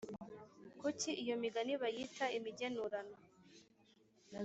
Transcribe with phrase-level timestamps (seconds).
[0.79, 3.15] Kuki iyo migani bayita imigenurano?